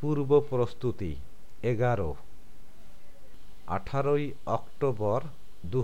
[0.00, 1.12] পূর্ব প্রস্তুতি,
[1.62, 2.14] এগারো।
[3.66, 5.20] আঠারোই অক্টোবর
[5.66, 5.80] দু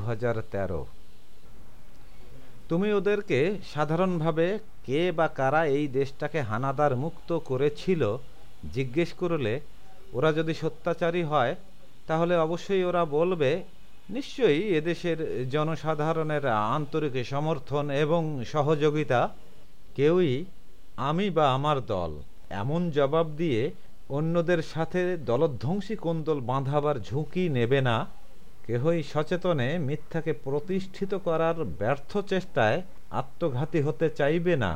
[2.68, 3.38] তুমি ওদেরকে
[3.74, 8.02] সাধারণভাবে কে বা কারা এই দেশটাকে হানাদার মুক্ত করেছিল
[8.72, 9.60] জিজ্ঞেস করলে
[10.12, 11.54] ওরা যদি সত্যাচারী হয়,
[12.06, 13.62] তাহলে অবশ্যই ওরা বলবে,
[14.08, 19.20] নিশ্চয়ই এদেশের জনসাধারণের আন্তরিক সমর্থন এবং সহযোগিতা,
[19.94, 20.44] কেউই
[20.96, 22.12] আমি বা আমার দল।
[22.50, 23.70] এমন জবাব দিয়ে
[24.10, 27.96] অন্যদের সাথে দলধ্বংসী কোন্দল বাঁধাবার ঝুঁকি নেবে না,
[28.64, 32.78] কেহই সচেতনে মিথ্যাকে প্রতিষ্ঠিত করার ব্যর্থ চেষ্টায়
[33.10, 34.72] আত্মঘাতী হতে চাইবে না।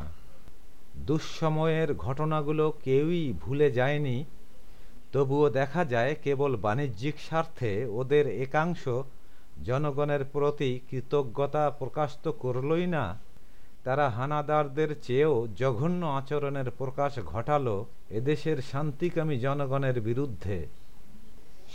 [1.06, 4.24] দুঃসময়ের ঘটনাগুলো কেউই ভুলে যায়নি,
[5.12, 8.82] তবুও দেখা যায় কেবল বাণিজ্যিক স্বার্থে ওদের একাংশ
[9.64, 13.04] জনগণের প্রতি কৃতজ্ঞতা প্রকাশ তো করলই না।
[13.84, 17.76] তারা হানাদারদের চেয়েও জঘন্য আচরণের প্রকাশ ঘটালো
[18.10, 20.58] এদেশের শান্তিকামী জনগণের বিরুদ্ধে।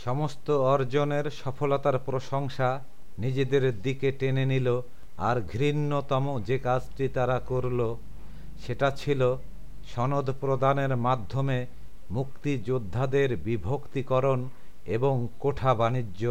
[0.04, 2.70] সমস্ত অর্জনের সফলতার প্রশংসা
[3.18, 4.68] নিজেদের দিকে টেনে নিল
[5.18, 7.80] আর ঘৃণ্যতম যে কাজটি তারা করল,
[8.66, 9.20] সেটা ছিল
[9.86, 11.58] সনদ প্রদানের মাধ্যমে
[12.10, 14.40] মুক্তিযোদ্ধাদের বিভক্তিকরণ
[14.96, 16.22] এবং কোঠা বাণিজ্য।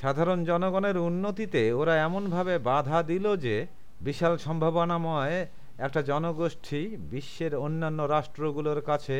[0.00, 3.56] সাধারণ জনগণের উন্নতিতে ওরা এমনভাবে বাধা দিল যে
[4.00, 5.38] বিশাল সম্ভাবনাময়
[5.78, 6.80] একটা জনগোষ্ঠী
[7.12, 9.16] বিশ্বের অন্যান্য রাষ্ট্রগুলোর কাছে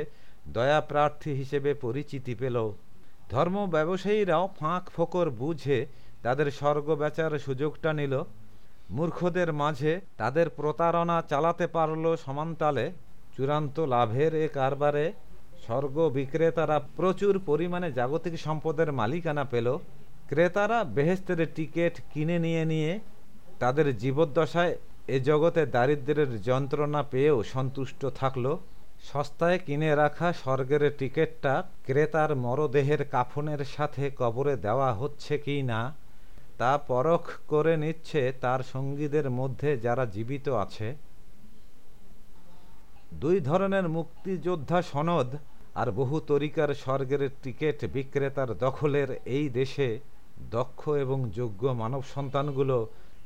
[0.46, 2.56] দয়া প্রার্থী হিসেবে পরিচিতি পেল।
[3.30, 5.78] ধর্ম ব্যবসায়ীরাও ফাঁক ফোকর বুঝে
[6.22, 8.14] তাদের স্বর্গ বেচার সুযোগটা নিল।
[8.90, 12.84] মূর্খদের মাঝে তাদের প্রতারণা চালাতে পারল সমান্তালে।
[13.34, 15.04] চূড়ান্ত লাভের এ কারবারে
[15.64, 19.68] স্বর্গ বিক্রেতারা প্রচুর পরিমাণে জাগতিক সম্পদের মালিকানা পেল।
[20.28, 22.92] ক্রেতারা বেহেস্তের টিকিট কিনে নিয়ে নিয়ে
[23.58, 24.74] তাদের জীবদ্দশায়
[25.14, 28.46] এ জগতে দারিদ্রের যন্ত্রণা পেয়েও সন্তুষ্ট থাকল।
[29.10, 31.54] সস্তায় কিনে রাখা স্বর্গের টিকিটটা
[31.86, 35.80] ক্রেতার মরদেহের কাফনের সাথে কবরে দেওয়া হচ্ছে কি না,
[36.58, 40.88] তা পরখ করে নিচ্ছে তার সঙ্গীদের মধ্যে যারা জীবিত আছে।
[43.12, 45.30] দুই ধরনের মুক্তিযোদ্ধা সনদ
[45.74, 49.88] আর বহু তরিকার স্বর্গের টিকিট বিক্রেতার দখলের এই দেশে
[50.50, 52.76] দক্ষ এবং যোগ্য মানব সন্তানগুলো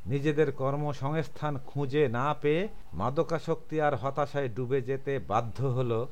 [0.07, 6.09] নিজেদের কর্মসংস্থান খুঁজে না পেয়ে মাদকাসক্তি আর হতাশায় ডুবে যেতে বাধ্য হলো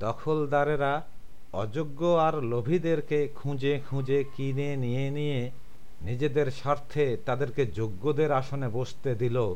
[0.00, 1.02] দখলদারেরা
[1.52, 5.50] অযোগ্য আর লোভীদেরকে খুঁজে খুঁজে কিনে নিয়ে নিয়ে
[6.02, 9.54] নিজেদের স্বার্থে তাদেরকে যোগ্যদের আসনে বসতে দিল।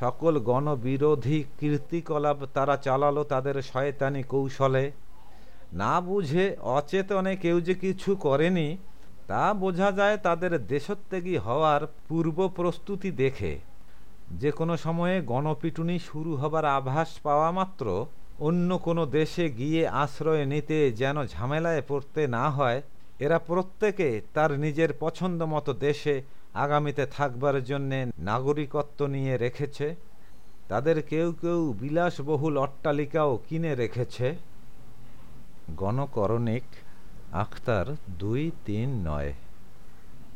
[0.00, 4.92] সকল গণবিরোধী কীর্তিকলাপ তারা চালালো তাদের শয়তানি কৌশলে।
[5.72, 8.76] না বুঝে অচেতনে কেউ যে কিছু করেনি
[9.28, 13.58] তা বোঝা যায় তাদের দেশত্যাগী হওয়ার পূর্ব প্রস্তুতি দেখে।
[14.30, 18.06] যে কোনো সময়ে গণপিটুনি শুরু হবার আভাস পাওয়া মাত্র
[18.40, 22.82] অন্য কোনো দেশে গিয়ে আশ্রয় নিতে যেন ঝামেলায় পড়তে না হয়,
[23.18, 26.22] এরা প্রত্যেকে তার নিজের পছন্দ মতো দেশে
[26.54, 29.86] আগামীতে থাকবার জন্যে নাগরিকত্ব নিয়ে রেখেছে।
[30.68, 34.26] তাদের কেউ কেউ বিলাসবহুল অট্টালিকাও কিনে রেখেছে।
[35.76, 36.64] গণকরণিক
[37.32, 39.32] আখতার দুই তিন নয়।